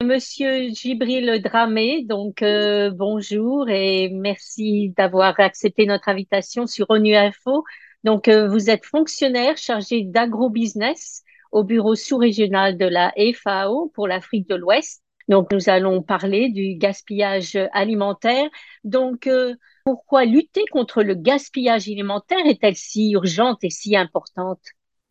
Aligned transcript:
Monsieur 0.00 0.68
Djibril 0.68 1.42
Dramé, 1.42 2.04
donc 2.04 2.42
euh, 2.42 2.92
bonjour 2.92 3.68
et 3.68 4.08
merci 4.10 4.94
d'avoir 4.96 5.40
accepté 5.40 5.86
notre 5.86 6.08
invitation 6.08 6.68
sur 6.68 6.86
ONU 6.88 7.16
Info. 7.16 7.64
Donc 8.04 8.28
euh, 8.28 8.46
vous 8.48 8.70
êtes 8.70 8.84
fonctionnaire 8.84 9.56
chargé 9.56 10.04
d'agrobusiness 10.04 11.24
au 11.50 11.64
bureau 11.64 11.96
sous-régional 11.96 12.78
de 12.78 12.84
la 12.86 13.12
FAO 13.34 13.90
pour 13.92 14.06
l'Afrique 14.06 14.48
de 14.48 14.54
l'Ouest. 14.54 15.02
Donc 15.26 15.52
nous 15.52 15.68
allons 15.68 16.00
parler 16.00 16.48
du 16.48 16.76
gaspillage 16.76 17.58
alimentaire. 17.72 18.48
Donc 18.84 19.26
euh, 19.26 19.56
pourquoi 19.84 20.24
lutter 20.26 20.64
contre 20.70 21.02
le 21.02 21.16
gaspillage 21.16 21.88
alimentaire 21.88 22.46
est-elle 22.46 22.76
si 22.76 23.10
urgente 23.14 23.64
et 23.64 23.70
si 23.70 23.96
importante? 23.96 24.60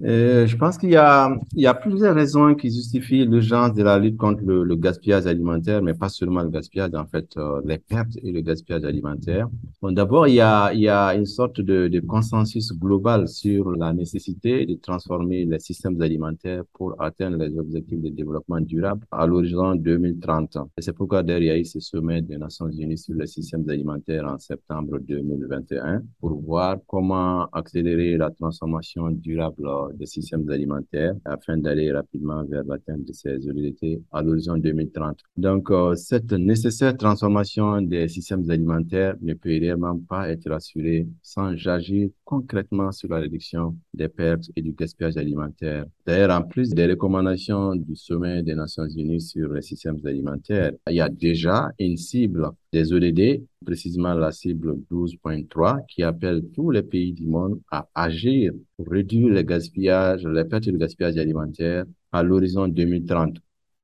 Euh, 0.04 0.46
je 0.46 0.56
pense 0.56 0.78
qu'il 0.78 0.92
y 0.92 0.96
a, 0.96 1.36
il 1.54 1.62
y 1.62 1.66
a 1.66 1.74
plusieurs 1.74 2.14
raisons 2.14 2.54
qui 2.54 2.68
justifient 2.68 3.26
l'urgence 3.26 3.74
de 3.74 3.82
la 3.82 3.98
lutte 3.98 4.16
contre 4.16 4.44
le, 4.46 4.64
le, 4.64 4.76
gaspillage 4.76 5.26
alimentaire, 5.26 5.82
mais 5.82 5.96
pas 5.96 6.08
seulement 6.08 6.44
le 6.44 6.50
gaspillage, 6.50 6.94
en 6.94 7.08
fait, 7.08 7.36
euh, 7.38 7.62
les 7.66 7.80
pertes 7.80 8.16
et 8.22 8.32
le 8.32 8.42
gaspillage 8.42 8.84
alimentaire. 8.84 9.50
Bon, 9.82 9.92
d'abord, 9.92 10.28
il 10.28 10.36
y 10.36 10.40
a, 10.40 10.72
il 10.72 10.82
y 10.82 10.88
a 10.88 11.16
une 11.16 11.26
sorte 11.26 11.62
de, 11.62 11.88
de, 11.88 12.00
consensus 12.00 12.72
global 12.74 13.28
sur 13.28 13.72
la 13.72 13.92
nécessité 13.92 14.68
de 14.68 14.76
transformer 14.76 15.46
les 15.46 15.60
systèmes 15.60 16.00
alimentaires 16.00 16.62
pour 16.74 16.96
atteindre 17.02 17.38
les 17.38 17.58
objectifs 17.58 18.00
de 18.00 18.10
développement 18.10 18.62
durable 18.62 19.04
à 19.10 19.26
l'horizon 19.26 19.74
2030. 19.74 20.58
Et 20.78 20.84
c'est 20.84 20.94
pourquoi 20.94 21.24
d'ailleurs, 21.24 21.42
il 21.42 21.48
y 21.48 21.50
a 21.50 21.58
eu 21.58 21.66
ce 21.66 21.80
sommet 21.80 22.22
des 22.22 22.38
Nations 22.38 22.70
Unies 22.70 23.00
sur 23.00 23.16
les 23.16 23.26
systèmes 23.26 23.68
alimentaires 23.68 24.28
en 24.28 24.38
septembre 24.38 25.00
2021 25.00 26.04
pour 26.20 26.40
voir 26.40 26.78
comment 26.86 27.48
accélérer 27.52 28.16
la 28.16 28.30
transformation 28.30 29.10
durable 29.10 29.68
des 29.94 30.06
systèmes 30.06 30.50
alimentaires 30.50 31.16
afin 31.26 31.58
d'aller 31.58 31.92
rapidement 31.92 32.44
vers 32.44 32.64
l'atteinte 32.64 33.06
de 33.06 33.14
ces 33.14 33.48
objectifs 33.48 34.00
à 34.12 34.22
l'horizon 34.22 34.58
2030. 34.58 35.20
Donc, 35.36 35.72
euh, 35.72 35.96
cette 35.96 36.32
nécessaire 36.34 36.96
transformation 36.96 37.82
des 37.82 38.08
systèmes 38.08 38.50
alimentaires 38.50 39.16
ne 39.22 39.34
peut 39.34 39.50
réellement 39.50 39.98
pas 39.98 40.30
être 40.30 40.52
assurée 40.52 41.08
sans 41.22 41.54
agir 41.68 42.10
concrètement 42.24 42.92
sur 42.92 43.10
la 43.10 43.20
réduction 43.20 43.76
des 43.94 44.08
pertes 44.08 44.50
et 44.56 44.62
du 44.62 44.72
gaspillage 44.72 45.18
alimentaire. 45.18 45.86
D'ailleurs, 46.06 46.32
en 46.32 46.44
plus 46.44 46.70
des 46.70 46.86
recommandations 46.86 47.76
du 47.76 47.96
sommet 47.96 48.44
des 48.44 48.56
Nations 48.56 48.88
Unies 48.88 49.22
sur 49.22 49.52
les 49.54 49.62
systèmes 49.62 50.00
alimentaires, 50.06 50.72
il 50.90 50.96
y 50.96 51.02
a 51.02 51.10
déjà 51.10 51.72
une 51.80 51.98
cible 51.98 52.50
des 52.72 52.94
ODD, 52.94 53.44
précisément 53.66 54.14
la 54.14 54.32
cible 54.32 54.78
12.3, 54.92 55.86
qui 55.88 56.04
appelle 56.04 56.44
tous 56.54 56.72
les 56.72 56.84
pays 56.84 57.14
du 57.14 57.26
monde 57.26 57.60
à 57.72 57.88
agir 57.96 58.52
réduire 58.80 59.30
le 59.30 59.42
gaspillage, 59.44 60.26
les 60.26 60.46
pertes 60.46 60.66
de 60.70 60.78
gaspillage 60.78 61.18
alimentaire 61.18 61.86
à 62.12 62.24
l'horizon 62.24 62.68
2030. 62.68 63.38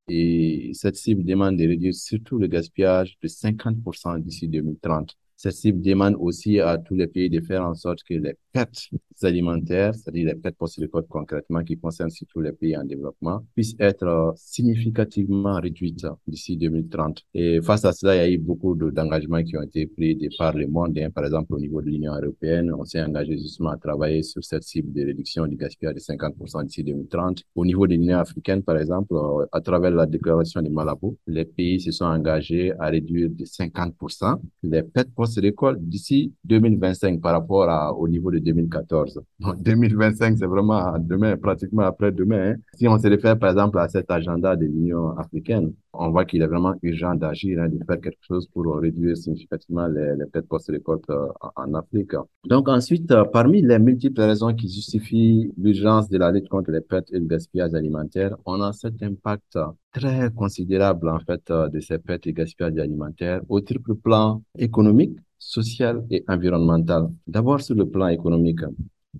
Et 0.08 0.70
cette 0.74 0.96
cible 0.96 1.24
demande 1.24 1.56
de 1.56 1.66
réduire 1.66 1.94
surtout 1.94 2.38
le 2.38 2.46
gaspillage 2.46 3.16
de 3.22 3.28
50% 3.28 4.20
d'ici 4.20 4.48
2030. 4.48 5.16
Cette 5.36 5.54
cible 5.54 5.82
demande 5.82 6.16
aussi 6.18 6.60
à 6.60 6.78
tous 6.78 6.94
les 6.94 7.06
pays 7.06 7.28
de 7.28 7.40
faire 7.40 7.64
en 7.64 7.74
sorte 7.74 8.02
que 8.02 8.14
les 8.14 8.34
pertes 8.52 8.88
alimentaires, 9.22 9.94
c'est-à-dire 9.94 10.26
les 10.26 10.34
pertes 10.34 10.56
post-récolte 10.56 11.08
concrètement 11.08 11.62
qui 11.64 11.76
concernent 11.76 12.10
surtout 12.10 12.40
les 12.40 12.52
pays 12.52 12.76
en 12.76 12.84
développement, 12.84 13.44
puissent 13.54 13.74
être 13.78 14.06
euh, 14.06 14.32
significativement 14.36 15.60
réduites 15.60 16.06
d'ici 16.26 16.56
2030. 16.56 17.22
Et 17.34 17.60
face 17.62 17.84
à 17.84 17.92
cela, 17.92 18.14
il 18.14 18.18
y 18.18 18.22
a 18.22 18.30
eu 18.30 18.38
beaucoup 18.38 18.74
d'engagements 18.74 19.42
qui 19.42 19.56
ont 19.56 19.62
été 19.62 19.86
pris 19.86 20.16
par 20.38 20.54
le 20.54 20.66
monde. 20.66 20.96
Hein. 20.98 21.10
Par 21.10 21.24
exemple, 21.24 21.54
au 21.54 21.58
niveau 21.58 21.82
de 21.82 21.86
l'Union 21.86 22.14
européenne, 22.14 22.72
on 22.72 22.84
s'est 22.84 23.02
engagé 23.02 23.36
justement 23.36 23.70
à 23.70 23.76
travailler 23.76 24.22
sur 24.22 24.44
cette 24.44 24.62
cible 24.62 24.92
de 24.92 25.04
réduction 25.04 25.46
du 25.46 25.56
gaspillage 25.56 25.94
de 25.94 26.00
50% 26.00 26.64
d'ici 26.64 26.84
2030. 26.84 27.42
Au 27.54 27.64
niveau 27.64 27.86
de 27.86 27.92
l'Union 27.94 28.18
africaine, 28.18 28.62
par 28.62 28.78
exemple, 28.78 29.14
euh, 29.14 29.46
à 29.52 29.60
travers 29.60 29.90
la 29.90 30.06
déclaration 30.06 30.62
de 30.62 30.68
Malabo, 30.68 31.16
les 31.26 31.44
pays 31.44 31.80
se 31.80 31.90
sont 31.90 32.04
engagés 32.04 32.72
à 32.78 32.86
réduire 32.86 33.30
de 33.30 33.44
50% 33.44 34.40
les 34.62 34.82
pertes 34.82 35.10
post-récolte 35.24 35.80
d'ici 35.80 36.32
2025 36.44 37.20
par 37.20 37.32
rapport 37.32 37.98
au 37.98 38.08
niveau 38.08 38.30
de 38.30 38.38
2014. 38.38 39.20
2025, 39.40 40.36
c'est 40.38 40.46
vraiment 40.46 40.98
demain, 40.98 41.36
pratiquement 41.36 41.82
après-demain. 41.82 42.52
Hein. 42.52 42.56
Si 42.74 42.86
on 42.86 42.98
se 42.98 43.06
réfère, 43.08 43.38
par 43.38 43.50
exemple, 43.50 43.78
à 43.78 43.88
cet 43.88 44.10
agenda 44.10 44.54
de 44.56 44.66
l'Union 44.66 45.16
africaine, 45.16 45.72
on 45.94 46.10
voit 46.10 46.24
qu'il 46.24 46.42
est 46.42 46.46
vraiment 46.46 46.74
urgent 46.82 47.14
d'agir, 47.14 47.60
hein, 47.60 47.68
de 47.68 47.78
faire 47.86 48.00
quelque 48.00 48.22
chose 48.26 48.48
pour 48.52 48.76
réduire 48.76 49.16
significativement 49.16 49.86
les, 49.86 50.16
les 50.16 50.26
pertes 50.26 50.46
post-récolte 50.46 51.08
euh, 51.10 51.28
en 51.56 51.72
Afrique. 51.74 52.12
Donc 52.46 52.68
ensuite, 52.68 53.10
euh, 53.12 53.24
parmi 53.24 53.62
les 53.62 53.78
multiples 53.78 54.20
raisons 54.20 54.52
qui 54.54 54.68
justifient 54.68 55.52
l'urgence 55.56 56.08
de 56.08 56.18
la 56.18 56.32
lutte 56.32 56.48
contre 56.48 56.70
les 56.72 56.80
pertes 56.80 57.12
et 57.12 57.18
le 57.18 57.26
gaspillage 57.26 57.74
alimentaire, 57.74 58.36
on 58.44 58.60
a 58.60 58.72
cet 58.72 59.02
impact 59.02 59.56
très 59.92 60.30
considérable 60.34 61.08
en 61.08 61.20
fait 61.20 61.48
euh, 61.50 61.68
de 61.68 61.80
ces 61.80 61.98
pertes 61.98 62.26
et 62.26 62.32
gaspillage 62.32 62.76
alimentaire 62.78 63.40
au 63.48 63.60
triple 63.60 63.94
plan 63.94 64.42
économique, 64.58 65.16
social 65.44 66.04
et 66.10 66.24
environnemental. 66.26 67.10
D'abord 67.26 67.60
sur 67.60 67.74
le 67.74 67.88
plan 67.88 68.08
économique, 68.08 68.60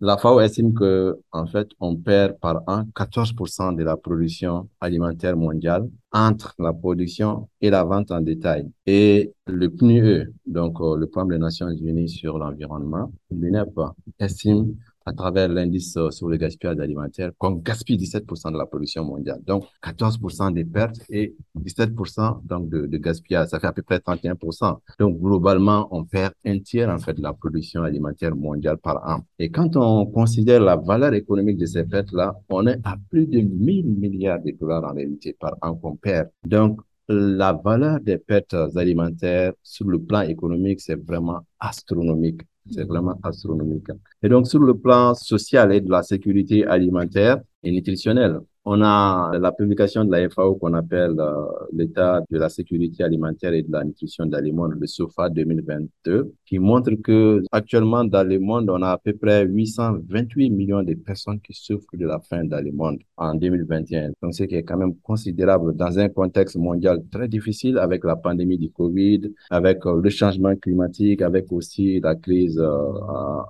la 0.00 0.16
FAO 0.16 0.40
estime 0.40 0.74
que, 0.74 1.20
en 1.30 1.46
fait, 1.46 1.68
on 1.78 1.96
perd 1.96 2.38
par 2.40 2.62
an 2.66 2.84
14% 2.96 3.76
de 3.76 3.84
la 3.84 3.96
production 3.96 4.68
alimentaire 4.80 5.36
mondiale 5.36 5.88
entre 6.12 6.54
la 6.58 6.72
production 6.72 7.48
et 7.60 7.70
la 7.70 7.84
vente 7.84 8.10
en 8.10 8.20
détail. 8.20 8.68
Et 8.86 9.32
le 9.46 9.68
PNUE, 9.68 10.32
donc 10.46 10.80
euh, 10.80 10.96
le 10.96 11.06
Programme 11.06 11.30
des 11.30 11.38
Nations 11.38 11.68
Unies 11.68 12.08
sur 12.08 12.38
l'environnement, 12.38 13.12
l'UNEP, 13.30 13.78
estime 14.18 14.74
à 15.06 15.12
travers 15.12 15.48
l'indice 15.48 15.96
euh, 15.96 16.10
sur 16.10 16.28
le 16.28 16.36
gaspillage 16.36 16.78
alimentaire 16.78 17.30
qu'on 17.38 17.52
gaspille 17.52 17.96
17% 17.96 18.52
de 18.52 18.58
la 18.58 18.66
production 18.66 19.04
mondiale. 19.04 19.40
Donc, 19.46 19.64
14% 19.82 20.52
des 20.52 20.64
pertes 20.64 21.00
et 21.10 21.34
17% 21.58 22.46
donc 22.46 22.68
de, 22.68 22.86
de, 22.86 22.98
gaspillage. 22.98 23.48
Ça 23.48 23.60
fait 23.60 23.66
à 23.66 23.72
peu 23.72 23.82
près 23.82 23.98
31%. 23.98 24.78
Donc, 24.98 25.20
globalement, 25.20 25.88
on 25.90 26.04
perd 26.04 26.32
un 26.44 26.58
tiers, 26.60 26.88
en 26.88 26.98
fait, 26.98 27.14
de 27.14 27.22
la 27.22 27.32
production 27.32 27.82
alimentaire 27.82 28.34
mondiale 28.34 28.78
par 28.78 29.06
an. 29.08 29.20
Et 29.38 29.50
quand 29.50 29.76
on 29.76 30.06
considère 30.06 30.60
la 30.60 30.76
valeur 30.76 31.14
économique 31.14 31.58
de 31.58 31.66
ces 31.66 31.84
pertes-là, 31.84 32.34
on 32.48 32.66
est 32.66 32.78
à 32.84 32.96
plus 33.10 33.26
de 33.26 33.40
1000 33.40 33.86
milliards 33.86 34.40
de 34.40 34.52
dollars 34.52 34.84
en 34.84 34.94
réalité 34.94 35.36
par 35.38 35.56
an 35.62 35.74
qu'on 35.74 35.96
perd. 35.96 36.30
Donc, 36.44 36.80
la 37.08 37.52
valeur 37.52 38.00
des 38.00 38.18
pertes 38.18 38.54
alimentaires 38.76 39.52
sur 39.62 39.86
le 39.86 39.98
plan 39.98 40.22
économique, 40.22 40.80
c'est 40.80 40.94
vraiment 40.94 41.40
astronomique. 41.60 42.40
C'est 42.70 42.84
vraiment 42.84 43.18
astronomique. 43.22 43.88
Et 44.24 44.28
donc, 44.30 44.46
sur 44.46 44.60
le 44.60 44.72
plan 44.74 45.12
social 45.14 45.70
et 45.70 45.82
de 45.82 45.90
la 45.90 46.02
sécurité 46.02 46.64
alimentaire 46.64 47.42
et 47.62 47.70
nutritionnelle, 47.70 48.40
on 48.66 48.80
a 48.82 49.36
la 49.38 49.52
publication 49.52 50.04
de 50.04 50.12
la 50.12 50.28
FAO 50.30 50.54
qu'on 50.54 50.72
appelle 50.72 51.16
euh, 51.18 51.46
l'état 51.72 52.22
de 52.30 52.38
la 52.38 52.48
sécurité 52.48 53.04
alimentaire 53.04 53.52
et 53.52 53.62
de 53.62 53.70
la 53.70 53.84
nutrition 53.84 54.24
dans 54.24 54.42
le 54.42 54.52
monde, 54.52 54.72
le 54.80 54.86
SOFA 54.86 55.28
2022, 55.28 56.32
qui 56.46 56.58
montre 56.58 56.92
que 57.02 57.42
actuellement 57.52 58.04
dans 58.04 58.26
le 58.26 58.38
monde, 58.38 58.70
on 58.70 58.80
a 58.80 58.92
à 58.92 58.98
peu 58.98 59.12
près 59.12 59.44
828 59.44 60.50
millions 60.50 60.82
de 60.82 60.94
personnes 60.94 61.40
qui 61.40 61.52
souffrent 61.52 61.94
de 61.94 62.06
la 62.06 62.20
faim 62.20 62.44
dans 62.44 62.64
le 62.64 62.72
monde 62.72 62.98
en 63.18 63.34
2021. 63.34 64.12
Donc, 64.22 64.34
ce 64.34 64.44
qui 64.44 64.54
est 64.54 64.62
quand 64.62 64.78
même 64.78 64.94
considérable 65.02 65.76
dans 65.76 65.98
un 65.98 66.08
contexte 66.08 66.56
mondial 66.56 67.02
très 67.12 67.28
difficile 67.28 67.76
avec 67.76 68.02
la 68.02 68.16
pandémie 68.16 68.56
du 68.56 68.70
Covid, 68.70 69.30
avec 69.50 69.84
euh, 69.84 70.00
le 70.02 70.08
changement 70.08 70.56
climatique, 70.56 71.20
avec 71.20 71.52
aussi 71.52 72.00
la 72.00 72.14
crise 72.14 72.58
euh, 72.58 72.92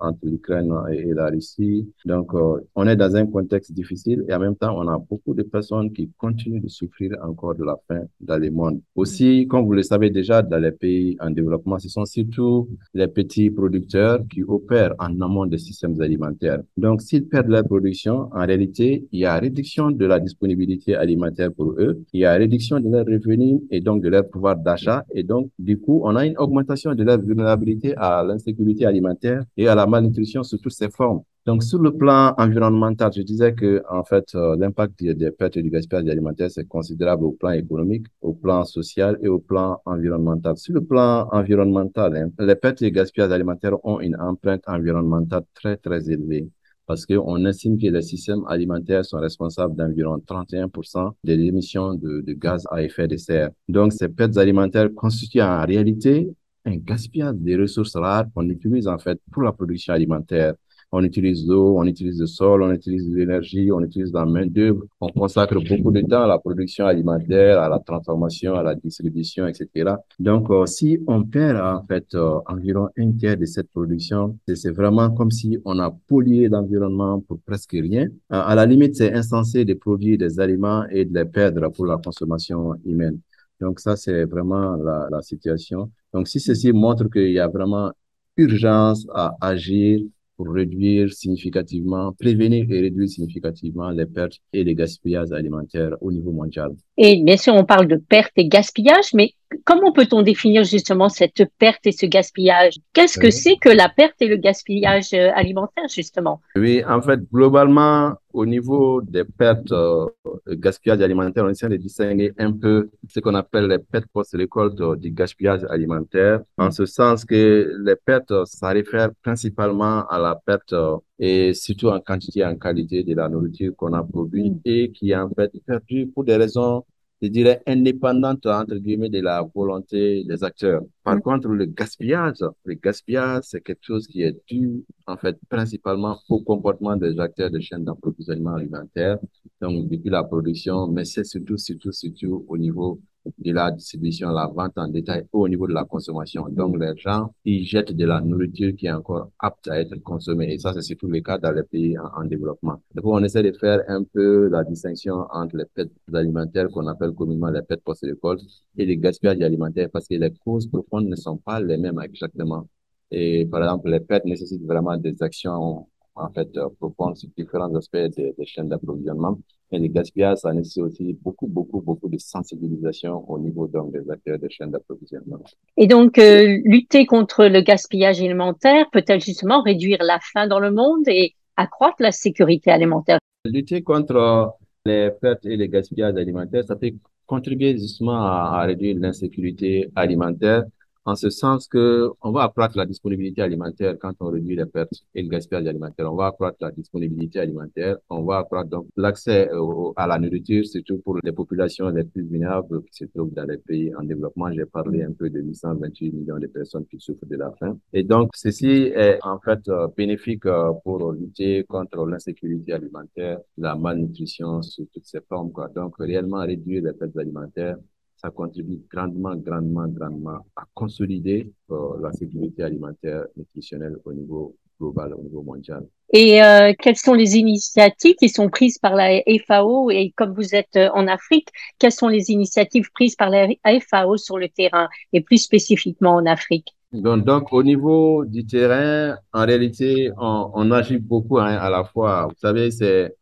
entre 0.01 0.19
l'Ukraine 0.25 0.64
et, 0.91 1.13
la 1.15 1.27
Russie. 1.27 1.89
Donc, 2.05 2.35
euh, 2.35 2.61
on 2.75 2.87
est 2.87 2.97
dans 2.97 3.15
un 3.17 3.27
contexte 3.27 3.73
difficile 3.73 4.25
et 4.29 4.35
en 4.35 4.41
même 4.41 4.57
temps, 4.57 4.77
on 4.77 4.87
a 4.89 4.99
beaucoup 4.99 5.35
de 5.35 5.43
personnes 5.43 5.93
qui 5.93 6.11
continuent 6.19 6.63
de 6.63 6.69
souffrir 6.69 7.13
encore 7.23 7.55
de 7.55 7.65
la 7.65 7.77
faim 7.87 8.03
dans 8.21 8.39
le 8.39 8.51
monde. 8.51 8.81
Aussi, 8.95 9.47
comme 9.49 9.65
vous 9.67 9.73
le 9.73 9.83
savez 9.83 10.11
déjà, 10.11 10.43
dans 10.43 10.59
les 10.59 10.73
pays 10.73 11.17
en 11.21 11.31
développement, 11.31 11.79
ce 11.79 11.89
sont 11.89 12.05
surtout 12.05 12.69
les 12.95 13.09
petits 13.09 13.51
producteurs 13.51 14.21
qui 14.31 14.43
opèrent 14.43 14.95
en 14.99 15.21
amont 15.21 15.47
des 15.47 15.59
systèmes 15.59 16.01
alimentaires. 16.01 16.61
Donc, 16.77 17.03
s'ils 17.03 17.27
perdent 17.27 17.49
leur 17.49 17.65
production, 17.65 18.29
en 18.33 18.47
réalité, 18.47 19.07
il 19.13 19.21
y 19.21 19.25
a 19.25 19.39
réduction 19.39 19.91
de 19.91 20.07
la 20.07 20.21
disponibilité 20.21 20.95
alimentaire 20.95 21.53
pour 21.53 21.73
eux, 21.79 22.03
il 22.13 22.21
y 22.21 22.25
a 22.25 22.35
réduction 22.35 22.81
de 22.81 22.89
leurs 22.89 23.07
revenus 23.07 23.61
et 23.71 23.81
donc 23.81 24.03
de 24.03 24.09
leur 24.09 24.29
pouvoir 24.29 24.57
d'achat. 24.57 25.05
Et 25.15 25.23
donc, 25.23 25.51
du 25.59 25.79
coup, 25.79 26.01
on 26.05 26.17
a 26.17 26.27
une 26.27 26.37
augmentation 26.39 26.95
de 26.95 27.03
leur 27.05 27.21
vulnérabilité 27.21 27.95
à 27.97 28.23
l'insécurité 28.25 28.87
alimentaire 28.87 29.45
et 29.57 29.69
à 29.69 29.75
la 29.75 29.87
malnutrition 29.87 30.43
sous 30.55 30.63
toutes 30.63 30.73
ses 30.73 30.91
formes. 30.91 31.23
Donc, 31.47 31.63
sur 31.63 31.79
le 31.79 31.93
plan 31.93 32.35
environnemental, 32.39 33.13
je 33.15 33.21
disais 33.21 33.55
que, 33.55 33.83
en 33.91 34.03
fait, 34.03 34.35
euh, 34.35 34.57
l'impact 34.57 35.03
des, 35.03 35.31
pertes 35.31 35.59
du 35.59 35.69
gaspillage 35.69 36.09
alimentaire, 36.09 36.51
c'est 36.51 36.67
considérable 36.67 37.25
au 37.27 37.33
plan 37.33 37.51
économique, 37.51 38.07
au 38.23 38.33
plan 38.33 38.65
social 38.65 39.19
et 39.23 39.29
au 39.29 39.39
plan 39.39 39.79
environnemental. 39.85 40.57
Sur 40.57 40.75
le 40.75 40.83
plan 40.83 41.29
environnemental, 41.33 42.17
hein, 42.17 42.31
les 42.39 42.55
pertes 42.55 42.83
du 42.83 42.91
gaspillage 42.91 43.31
alimentaire 43.31 43.75
ont 43.85 44.01
une 44.01 44.17
empreinte 44.17 44.63
environnementale 44.67 45.43
très, 45.55 45.77
très 45.77 46.11
élevée 46.11 46.49
parce 46.87 47.07
qu'on 47.07 47.45
estime 47.47 47.79
que 47.79 47.87
les 47.87 48.03
systèmes 48.03 48.45
alimentaires 48.47 49.07
sont 49.07 49.19
responsables 49.19 49.75
d'environ 49.75 50.19
31% 50.19 51.13
des 51.25 51.33
émissions 51.41 51.95
de, 51.95 52.21
de, 52.21 52.33
gaz 52.35 52.67
à 52.71 52.83
effet 52.83 53.09
de 53.09 53.17
serre. 53.17 53.51
Donc, 53.69 53.93
ces 53.95 54.09
pertes 54.09 54.37
alimentaires 54.37 54.89
constituent 54.95 55.41
en 55.41 55.65
réalité 55.65 56.29
un 56.65 56.77
gaspillage 56.77 57.37
des 57.37 57.57
ressources 57.57 57.97
rares 57.97 58.27
qu'on 58.35 58.49
utilise 58.49 58.89
en 58.89 58.99
fait 58.99 59.21
pour 59.33 59.43
la 59.43 59.53
production 59.53 59.95
alimentaire. 59.95 60.55
on 60.97 61.03
utilise 61.03 61.45
l'eau, 61.45 61.77
on 61.77 61.85
utilise 61.87 62.21
le 62.21 62.27
sol, 62.27 62.63
on 62.63 62.73
utilise 62.73 63.09
l'énergie, 63.09 63.73
on 63.73 63.81
utilise 63.81 64.13
la 64.13 64.25
main-d'œuvre. 64.25 64.85
On 65.01 65.09
consacre 65.09 65.55
beaucoup 65.55 65.91
de 65.91 66.03
temps 66.03 66.23
à 66.23 66.29
la 66.29 66.39
production 66.39 66.87
alimentaire, 66.87 67.61
à 67.61 67.69
la 67.69 67.81
transformation, 67.81 68.55
à 68.55 68.63
la 68.63 68.77
distribution, 68.77 69.49
etc. 69.49 69.91
Donc, 70.21 70.51
euh, 70.51 70.67
si 70.67 71.01
on 71.09 71.25
perd 71.25 71.57
en 71.61 71.85
fait 71.85 72.07
euh, 72.15 72.39
environ 72.47 72.89
un 72.97 73.11
tiers 73.11 73.37
de 73.37 73.45
cette 73.45 73.71
production, 73.71 74.39
c'est 74.47 74.71
vraiment 74.71 75.11
comme 75.11 75.33
si 75.33 75.59
on 75.65 75.81
a 75.81 75.91
pollué 76.07 76.49
l'environnement 76.49 77.21
pour 77.21 77.41
presque 77.41 77.73
rien. 77.73 78.07
à 78.31 78.55
la 78.55 78.65
limite, 78.65 78.95
c'est 78.95 79.13
insensé 79.13 79.65
de 79.65 79.75
produire 79.75 80.19
des 80.19 80.39
aliments 80.39 80.85
et 80.91 81.05
de 81.05 81.15
les 81.19 81.25
perdre 81.25 81.69
pour 81.71 81.87
la 81.87 81.97
consommation 81.97 82.75
humaine. 82.85 83.19
Donc, 83.61 83.81
ça, 83.81 83.97
c'est 83.97 84.25
vraiment 84.25 84.77
la, 84.77 85.09
la 85.11 85.23
situation. 85.23 85.91
Donc, 86.13 86.29
si 86.29 86.41
ceci 86.41 86.73
montre 86.73 87.09
qu'il 87.09 87.33
y 87.33 87.39
a 87.39 87.49
vraiment 87.49 87.91
urgence 88.37 89.07
à 89.15 89.35
agir 89.41 90.01
pour 90.37 90.49
réduire 90.53 91.13
significativement, 91.13 92.13
prévenir 92.13 92.67
et 92.69 92.81
réduire 92.81 93.09
significativement 93.09 93.91
les 93.91 94.07
pertes 94.07 94.39
et 94.53 94.65
les 94.65 94.75
gaspillages 94.75 95.31
alimentaires 95.31 95.95
au 96.01 96.11
niveau 96.11 96.33
mondial. 96.33 96.73
Et 96.97 97.23
bien 97.23 97.37
sûr, 97.37 97.55
on 97.55 97.65
parle 97.65 97.87
de 97.87 97.97
pertes 97.97 98.33
et 98.37 98.49
gaspillage, 98.49 99.15
mais 99.15 99.31
comment 99.65 99.93
peut-on 99.93 100.23
définir 100.23 100.65
justement 100.65 101.09
cette 101.09 101.45
perte 101.59 101.87
et 101.87 101.93
ce 101.93 102.07
gaspillage? 102.07 102.75
Qu'est-ce 102.93 103.19
que 103.19 103.31
c'est 103.31 103.57
que 103.61 103.69
la 103.69 103.89
perte 103.89 104.21
et 104.21 104.27
le 104.27 104.37
gaspillage 104.37 105.15
euh, 105.15 105.31
alimentaire, 105.35 105.87
justement? 105.89 106.41
Oui, 106.57 106.83
en 106.85 107.01
fait, 107.01 107.21
globalement, 107.33 108.15
au 108.35 108.45
niveau 108.45 109.01
des 109.01 109.25
pertes, 109.25 109.71
euh, 109.73 110.07
gaspillage 110.49 111.01
alimentaire, 111.01 111.45
on 111.45 111.49
essaie 111.49 111.69
de 111.69 111.77
distinguer 111.77 112.33
un 112.37 112.53
peu 112.53 112.91
ce 113.09 113.21
qu'on 113.21 113.35
appelle 113.35 113.69
les 113.69 113.79
pertes 113.79 114.09
post-récolte 114.13 114.75
du 114.99 115.13
gaspillage 115.13 115.65
alimentaire, 115.71 116.41
en 116.59 116.71
ce 116.73 116.85
sens 116.85 117.25
que 117.25 117.73
les 117.85 117.97
pertes, 117.97 118.33
ça 118.47 118.71
réfère 118.71 119.11
principalement 119.23 120.05
à 120.09 120.19
la 120.19 120.35
perte 120.35 120.73
euh, 120.73 120.97
et 121.19 121.55
surtout 121.55 121.89
en 121.89 122.01
quantité 122.01 122.41
et 122.41 122.45
en 122.45 122.57
qualité 122.57 123.05
de 123.05 123.15
la 123.15 123.29
nourriture 123.29 123.73
qu'on 123.77 123.93
a 123.93 124.03
produite 124.03 124.61
et 124.65 124.91
qui 124.91 125.13
est 125.13 125.17
en 125.17 125.31
fait 125.31 125.53
perdue 125.65 126.09
pour 126.09 126.25
des 126.25 126.37
raisons 126.37 126.85
je 127.25 127.29
dirais, 127.31 127.63
indépendante, 127.67 128.45
entre 128.47 128.77
guillemets, 128.77 129.09
de 129.09 129.21
la 129.21 129.43
volonté 129.55 130.25
des 130.25 130.45
acteurs. 130.45 130.83
Par 131.03 131.17
mm. 131.17 131.23
contre, 131.23 131.49
le 131.49 131.65
gaspillage, 131.65 132.39
le 132.65 132.75
gaspillage, 132.75 133.45
c'est 133.45 133.63
quelque 133.63 133.83
chose 133.83 134.07
qui 134.07 134.23
est 134.23 134.37
dû, 134.47 134.85
en 135.07 135.17
fait, 135.17 135.37
principalement 135.49 136.19
au 136.29 136.43
comportement 136.43 136.97
des 136.97 137.19
acteurs 137.19 137.51
de 137.51 137.61
chaîne 137.61 137.85
d'approvisionnement 137.85 138.55
alimentaire. 138.55 139.19
Donc, 139.61 139.89
depuis 139.89 140.11
la 140.11 140.23
production, 140.23 140.87
mais 140.89 141.05
c'est 141.07 141.25
surtout, 141.25 141.57
surtout, 141.57 141.93
surtout 141.93 142.45
au 142.47 142.59
niveau 142.59 143.01
de 143.39 143.53
la 143.53 143.71
distribution, 143.71 144.31
la 144.31 144.47
vente 144.47 144.77
en 144.77 144.89
détail 144.89 145.27
au 145.33 145.49
niveau 145.49 145.67
de 145.67 145.73
la 145.73 145.85
consommation. 145.85 146.47
Donc, 146.49 146.79
les 146.79 146.97
gens, 146.97 147.33
ils 147.45 147.65
jettent 147.65 147.93
de 147.93 148.05
la 148.05 148.21
nourriture 148.21 148.75
qui 148.77 148.87
est 148.87 148.93
encore 148.93 149.31
apte 149.39 149.69
à 149.69 149.81
être 149.81 149.97
consommée. 150.03 150.53
Et 150.53 150.59
ça, 150.59 150.73
c'est 150.75 150.83
surtout 150.83 151.09
le 151.09 151.21
cas 151.21 151.39
dans 151.39 151.53
les 151.53 151.63
pays 151.63 151.97
en, 151.99 152.25
développement. 152.25 152.83
Donc, 152.95 153.07
on 153.07 153.23
essaie 153.25 153.43
de 153.43 153.53
faire 153.53 153.83
un 153.89 154.05
peu 154.05 154.49
la 154.49 154.65
distinction 154.65 155.27
entre 155.33 155.57
les 155.57 155.65
pertes 155.67 155.91
alimentaires 156.13 156.69
qu'on 156.71 156.87
appelle 156.87 157.13
communément 157.13 157.51
les 157.51 157.63
pertes 157.63 157.83
post-récolte 157.83 158.43
et 158.77 158.87
les 158.87 158.97
gaspillages 158.97 159.41
alimentaires 159.41 159.89
parce 159.93 160.07
que 160.09 160.15
les 160.15 160.33
causes 160.45 160.67
profondes 160.67 161.07
ne 161.09 161.17
sont 161.17 161.37
pas 161.37 161.61
les 161.61 161.77
mêmes 161.77 162.01
exactement. 162.01 162.69
Et 163.11 163.47
par 163.47 163.63
exemple, 163.63 163.91
les 163.91 164.01
pertes 164.01 164.25
nécessitent 164.25 164.65
vraiment 164.65 164.97
des 164.97 165.23
actions 165.23 165.87
en 166.17 166.31
fait 166.31 166.49
profondes 166.79 167.17
sur 167.17 167.29
différents 167.37 167.75
aspects 167.75 167.97
des, 167.97 168.35
des 168.39 168.47
chaînes 168.47 168.69
d'approvisionnement. 168.69 169.39
Et 169.73 169.79
le 169.79 169.89
gaspillage, 169.89 170.39
ça 170.39 170.53
nécessite 170.53 170.83
aussi 170.83 171.19
beaucoup, 171.21 171.49
beaucoup, 171.49 171.81
beaucoup 171.81 172.09
de 172.09 172.19
sensibilisation 172.19 173.29
au 173.29 173.39
niveau 173.39 173.67
donc, 173.67 173.93
des 173.93 174.09
acteurs 174.09 174.39
des 174.39 174.51
chaînes 174.51 174.71
d'approvisionnement. 174.71 175.41
Et 175.77 175.87
donc, 175.87 176.19
euh, 176.19 176.61
lutter 176.65 177.07
contre 177.07 177.47
le 177.47 177.61
gaspillage 177.61 178.21
alimentaire 178.21 178.87
peut-elle 178.93 179.21
justement 179.21 179.63
réduire 179.63 179.99
la 180.01 180.21
faim 180.33 180.47
dans 180.47 180.61
le 180.61 180.71
monde 180.71 181.09
et 181.09 181.35
accroître 181.57 181.97
la 181.99 182.13
sécurité 182.13 182.71
alimentaire? 182.71 183.19
Lutter 183.45 183.83
contre 183.83 184.55
les 184.87 185.11
pertes 185.11 185.45
et 185.47 185.57
les 185.57 185.69
gaspillages 185.69 186.17
alimentaires, 186.17 186.65
ça 186.65 186.77
peut 186.77 186.93
contribuer 187.27 187.73
justement 187.73 188.23
à, 188.23 188.61
à 188.61 188.65
réduire 188.67 188.97
l'insécurité 188.99 189.91
alimentaire 189.97 190.63
en 191.05 191.15
ce 191.17 191.31
sens 191.31 191.69
que 191.69 192.11
on 192.23 192.33
va 192.33 192.45
accroître 192.45 192.77
la 192.77 192.87
disponibilité 192.87 193.43
alimentaire 193.43 193.97
quand 194.01 194.15
on 194.21 194.31
réduit 194.31 194.57
les 194.57 194.67
pertes 194.67 194.93
et 195.15 195.23
le 195.23 195.29
gaspillage 195.29 195.67
alimentaire. 195.67 196.11
On 196.13 196.17
va 196.17 196.27
accroître 196.27 196.59
la 196.61 196.71
disponibilité 196.71 197.41
alimentaire. 197.41 197.97
On 198.09 198.23
va 198.23 198.39
accroître 198.39 198.71
donc 198.71 198.87
l'accès 198.97 199.51
à 199.97 200.07
la 200.07 200.19
nourriture, 200.19 200.65
surtout 200.67 200.99
pour 200.99 201.19
les 201.23 201.33
populations 201.33 201.89
les 201.91 202.05
plus 202.05 202.23
vulnérables 202.23 202.83
qui 202.85 202.95
se 202.95 203.05
trouvent 203.05 203.33
dans 203.33 203.45
les 203.45 203.59
pays 203.59 203.95
en 203.95 204.03
développement. 204.03 204.51
J'ai 204.53 204.67
parlé 204.67 205.03
un 205.03 205.13
peu 205.13 205.29
de 205.29 205.41
828 205.41 206.13
millions 206.13 206.39
de 206.39 206.47
personnes 206.47 206.87
qui 206.87 206.99
souffrent 206.99 207.27
de 207.27 207.37
la 207.37 207.53
faim. 207.59 207.79
Et 207.93 208.03
donc, 208.03 208.31
ceci 208.35 208.93
est 208.95 209.19
en 209.23 209.39
fait 209.41 209.69
euh, 209.69 209.89
bénéfique 209.97 210.47
euh, 210.47 210.73
pour 210.85 211.13
lutter 211.13 211.65
contre 211.65 212.07
l'insécurité 212.07 212.73
alimentaire, 212.73 213.39
la 213.59 213.75
malnutrition 213.77 214.63
sous 214.63 214.87
toutes 214.93 215.07
ses 215.07 215.21
formes. 215.29 215.53
Quoi. 215.53 215.69
Donc, 215.69 215.95
réellement 215.99 216.41
réduire 216.41 216.83
les 216.85 216.93
pertes 216.93 217.17
alimentaires 217.17 217.77
ça 218.25 218.31
contribue 218.31 218.81
grandement, 218.91 219.37
grandement, 219.37 219.87
grandement 219.87 220.39
à 220.57 220.65
consolider 220.73 221.53
euh, 221.71 221.77
la 222.01 222.11
sécurité 222.13 222.63
alimentaire 222.63 223.27
nutritionnelle 223.37 223.97
au 224.05 224.13
niveau 224.15 224.57
global, 224.81 225.13
au 225.15 225.23
niveau 225.23 225.43
mondial. 225.43 225.87
Et 226.11 226.43
euh, 226.43 226.73
quelles 226.79 226.97
sont 226.97 227.13
les 227.13 227.37
initiatives 227.37 228.15
qui 228.15 228.31
sont 228.31 228.49
prises 228.49 228.79
par 228.79 228.95
la 228.95 229.21
FAO 229.47 229.91
et 229.91 230.15
comme 230.17 230.33
vous 230.33 230.55
êtes 230.55 230.77
euh, 230.77 230.89
en 230.95 231.07
Afrique, 231.07 231.49
quelles 231.79 231.93
sont 231.93 232.09
les 232.09 232.31
initiatives 232.31 232.91
prises 232.95 233.15
par 233.15 233.29
la 233.29 233.49
FAO 233.81 234.17
sur 234.17 234.39
le 234.39 234.49
terrain 234.49 234.89
et 235.13 235.21
plus 235.21 235.39
spécifiquement 235.39 236.15
en 236.15 236.25
Afrique? 236.25 236.69
Donc, 236.93 237.25
donc 237.25 237.53
au 237.53 237.63
niveau 237.63 238.25
du 238.25 238.47
terrain, 238.47 239.19
en 239.35 239.45
réalité, 239.45 240.11
on, 240.17 240.51
on 240.55 240.71
agit 240.71 240.99
beaucoup 240.99 241.39
hein, 241.39 241.57
à 241.57 241.69
la 241.69 241.85
fois. 241.85 242.29
Vous 242.29 242.39
savez, 242.39 242.71
c'est 242.71 243.15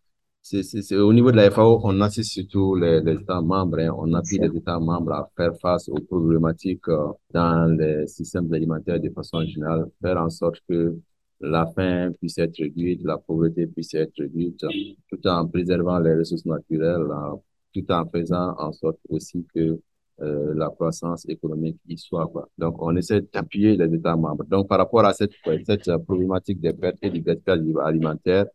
c'est 0.43 0.97
au 0.97 1.12
niveau 1.12 1.31
de 1.31 1.37
la 1.37 1.50
FAO, 1.50 1.81
on 1.85 2.00
assiste 2.00 2.33
surtout 2.33 2.75
les, 2.75 3.00
les 3.00 3.15
États 3.15 3.41
membres, 3.41 3.79
hein, 3.79 3.94
on 3.97 4.12
appuie 4.15 4.39
les 4.39 4.56
États 4.56 4.81
membres 4.81 5.12
à 5.12 5.31
faire 5.37 5.53
face 5.61 5.89
aux 5.89 6.00
problématiques 6.00 6.89
euh, 6.89 7.12
dans 7.33 7.67
les 7.79 8.06
systèmes 8.09 8.53
alimentaires 8.53 9.00
de 9.00 9.09
façon 9.11 9.44
générale, 9.44 9.87
faire 10.00 10.19
en 10.19 10.31
sorte 10.31 10.61
que 10.69 10.97
la 11.41 11.67
faim 11.67 12.12
puisse 12.19 12.39
être 12.39 12.56
réduite, 12.59 13.03
la 13.05 13.19
pauvreté 13.19 13.67
puisse 13.67 13.94
être 13.94 14.12
réduite, 14.19 14.65
tout 15.09 15.27
en 15.29 15.47
préservant 15.47 15.99
les 16.00 16.15
ressources 16.17 16.45
naturelles, 16.47 17.06
euh, 17.11 17.37
tout 17.73 17.91
en 17.93 18.05
faisant 18.09 18.55
en 18.59 18.73
sorte 18.73 18.99
aussi 19.09 19.47
que 19.55 19.79
euh, 20.21 20.55
la 20.55 20.69
croissance 20.69 21.29
économique 21.29 21.79
y 21.88 21.97
soit. 21.97 22.27
Quoi. 22.27 22.49
Donc, 22.59 22.81
on 22.83 22.95
essaie 22.97 23.23
d'appuyer 23.33 23.77
les 23.77 23.95
États 23.95 24.17
membres. 24.17 24.45
Donc, 24.45 24.69
par 24.69 24.79
rapport 24.79 25.05
à 25.05 25.15
cette, 25.15 25.33
cette 25.67 25.97
problématique 26.05 26.61
des 26.61 26.73
pertes 26.73 26.99
et 27.03 27.11
du 27.11 27.21
gaspillage 27.23 27.61
alimentaire, 27.83 28.47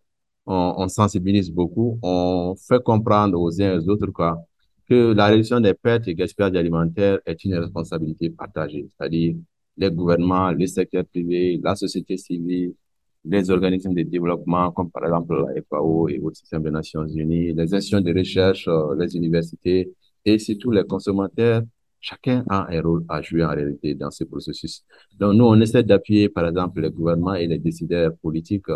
on, 0.48 0.76
on, 0.78 0.88
sensibilise 0.88 1.52
beaucoup, 1.52 2.00
on 2.02 2.56
fait 2.56 2.82
comprendre 2.84 3.40
aux 3.40 3.62
uns 3.62 3.74
et 3.74 3.78
aux 3.78 3.90
autres 3.90 4.08
quoi, 4.12 4.44
que 4.90 5.14
la 5.14 5.28
réduction 5.28 5.60
des 5.60 5.74
pertes 5.74 6.08
et 6.08 6.16
gaspillage 6.16 6.56
alimentaire 6.56 7.20
est 7.26 7.44
une 7.44 7.56
responsabilité 7.56 8.30
partagée, 8.30 8.88
c'est-à-dire 8.98 9.36
les 9.78 9.92
gouvernements, 9.92 10.52
les 10.52 10.68
secteurs 10.68 11.06
privés, 11.06 11.60
la 11.64 11.76
société 11.76 12.18
civile, 12.18 12.74
les 13.26 13.50
organismes 13.50 13.94
de 13.94 14.04
développement, 14.04 14.72
comme 14.72 14.90
par 14.90 15.04
exemple 15.06 15.36
la 15.36 15.62
FAO 15.70 16.08
et 16.08 16.18
le 16.18 16.34
système 16.34 16.64
des 16.64 16.72
Nations 16.72 17.06
Unies, 17.06 17.54
les 17.54 17.74
institutions 17.74 18.02
de 18.02 18.14
recherche, 18.18 18.68
euh, 18.68 18.96
les 18.98 19.16
universités 19.16 19.92
et 20.26 20.40
surtout 20.40 20.72
les 20.72 20.84
consommateurs. 20.84 21.62
Chacun 22.00 22.46
a 22.50 22.68
un 22.74 22.82
rôle 22.82 23.04
à 23.10 23.22
jouer 23.22 23.44
en 23.44 23.50
réalité 23.50 23.96
dans 23.96 24.12
ce 24.12 24.24
processus. 24.24 24.84
Donc 25.20 25.34
nous, 25.34 25.46
on 25.46 25.60
essaie 25.60 25.84
d'appuyer 25.84 26.30
par 26.30 26.48
exemple 26.48 26.80
les 26.82 26.92
gouvernements 26.92 27.34
et 27.34 27.48
les 27.48 27.58
décideurs 27.58 28.16
politiques 28.22 28.70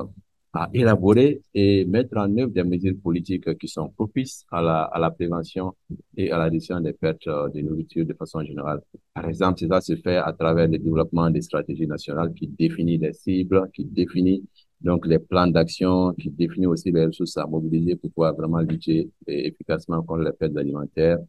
à 0.53 0.69
élaborer 0.73 1.41
et 1.53 1.85
mettre 1.85 2.17
en 2.17 2.37
œuvre 2.37 2.51
des 2.51 2.63
mesures 2.63 2.95
politiques 3.01 3.57
qui 3.57 3.67
sont 3.67 3.89
propices 3.89 4.45
à 4.51 4.61
la, 4.61 4.81
à 4.83 4.99
la 4.99 5.09
prévention 5.11 5.73
et 6.17 6.31
à 6.31 6.37
la 6.37 6.45
réduction 6.45 6.79
des 6.81 6.93
pertes 6.93 7.27
euh, 7.27 7.47
de 7.49 7.61
nourriture 7.61 8.05
de 8.05 8.13
façon 8.13 8.43
générale. 8.43 8.81
Par 9.13 9.27
exemple, 9.29 9.59
cela 9.59 9.79
se 9.79 9.95
fait 9.95 10.17
à 10.17 10.33
travers 10.33 10.67
le 10.67 10.77
développement 10.77 11.29
des 11.29 11.41
stratégies 11.41 11.87
nationales 11.87 12.33
qui 12.33 12.47
définissent 12.47 13.01
les 13.01 13.13
cibles, 13.13 13.69
qui 13.73 13.85
définissent 13.85 14.43
donc 14.81 15.05
les 15.07 15.19
plans 15.19 15.47
d'action, 15.47 16.13
qui 16.13 16.29
définissent 16.29 16.67
aussi 16.67 16.91
les 16.91 17.05
ressources 17.05 17.37
à 17.37 17.45
mobiliser 17.45 17.95
pour 17.95 18.11
pouvoir 18.11 18.35
vraiment 18.35 18.59
lutter 18.59 19.09
efficacement 19.27 20.01
contre 20.03 20.23
les 20.23 20.33
pertes 20.33 20.57
alimentaires. 20.57 21.19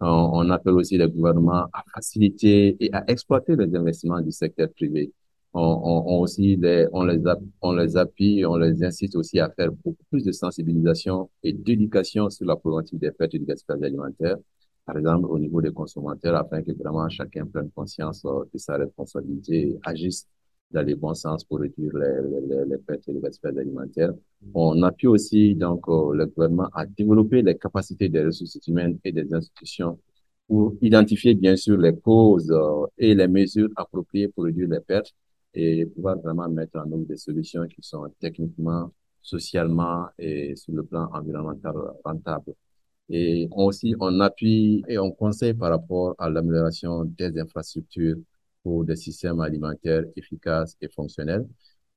On, 0.00 0.30
on 0.32 0.50
appelle 0.50 0.74
aussi 0.74 0.96
les 0.96 1.08
gouvernements 1.08 1.66
à 1.72 1.84
faciliter 1.94 2.76
et 2.78 2.92
à 2.92 3.04
exploiter 3.10 3.56
les 3.56 3.74
investissements 3.74 4.20
du 4.20 4.30
secteur 4.30 4.68
privé 4.72 5.12
on, 5.52 5.60
on, 6.06 6.20
aussi 6.20 6.56
les, 6.56 6.86
on 6.92 7.04
les 7.04 7.18
on 7.60 7.72
les 7.72 7.96
appuie, 7.96 8.44
on 8.46 8.56
les 8.56 8.84
incite 8.84 9.16
aussi 9.16 9.40
à 9.40 9.50
faire 9.50 9.72
beaucoup 9.72 10.04
plus 10.10 10.24
de 10.24 10.32
sensibilisation 10.32 11.28
et 11.42 11.52
d'éducation 11.52 12.30
sur 12.30 12.46
la 12.46 12.56
problématique 12.56 13.00
des 13.00 13.10
pertes 13.10 13.32
du 13.32 13.40
gaspillage 13.44 13.82
alimentaire, 13.82 14.36
par 14.86 14.96
exemple 14.96 15.26
au 15.26 15.38
niveau 15.38 15.60
des 15.60 15.72
consommateurs, 15.72 16.36
afin 16.36 16.62
que 16.62 16.72
vraiment 16.72 17.08
chacun 17.08 17.46
prenne 17.46 17.70
conscience 17.70 18.24
euh, 18.26 18.44
de 18.52 18.58
sa 18.58 18.76
responsabilité 18.76 19.70
et 19.70 19.78
agisse 19.84 20.26
dans 20.70 20.82
les 20.82 20.94
bons 20.94 21.14
sens 21.14 21.42
pour 21.42 21.58
réduire 21.58 21.92
les, 21.96 22.22
les, 22.48 22.64
les 22.66 22.78
pertes 22.78 23.08
et 23.08 23.12
le 23.12 23.20
gaspillage 23.20 23.56
alimentaire. 23.56 24.12
On 24.54 24.80
appuie 24.84 25.08
aussi 25.08 25.56
donc 25.56 25.88
euh, 25.88 26.14
le 26.14 26.26
gouvernement 26.26 26.68
à 26.72 26.86
développer 26.86 27.42
les 27.42 27.56
capacités 27.58 28.08
des 28.08 28.24
ressources 28.24 28.58
humaines 28.68 28.98
et 29.04 29.10
des 29.10 29.34
institutions 29.34 29.98
pour 30.46 30.74
identifier 30.80 31.34
bien 31.34 31.56
sûr 31.56 31.76
les 31.76 31.96
causes 31.96 32.50
euh, 32.52 32.86
et 32.98 33.14
les 33.16 33.26
mesures 33.26 33.68
appropriées 33.74 34.28
pour 34.28 34.44
réduire 34.44 34.68
les 34.68 34.80
pertes 34.80 35.12
et 35.54 35.86
pouvoir 35.86 36.18
vraiment 36.20 36.48
mettre 36.48 36.78
en 36.78 36.90
œuvre 36.92 37.04
des 37.06 37.16
solutions 37.16 37.66
qui 37.66 37.82
sont 37.82 38.08
techniquement, 38.20 38.92
socialement 39.22 40.08
et 40.18 40.56
sur 40.56 40.72
le 40.74 40.84
plan 40.84 41.08
environnemental 41.12 41.74
rentables. 42.04 42.54
Et 43.08 43.48
aussi, 43.52 43.94
on 44.00 44.20
appuie 44.20 44.84
et 44.88 44.98
on 44.98 45.10
conseille 45.12 45.54
par 45.54 45.70
rapport 45.70 46.14
à 46.18 46.30
l'amélioration 46.30 47.04
des 47.04 47.38
infrastructures 47.40 48.16
pour 48.62 48.84
des 48.84 48.96
systèmes 48.96 49.40
alimentaires 49.40 50.04
efficaces 50.16 50.76
et 50.80 50.88
fonctionnels. 50.88 51.46